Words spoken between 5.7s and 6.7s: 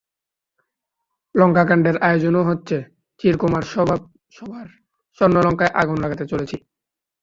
আগুন লাগাতে চলেছি।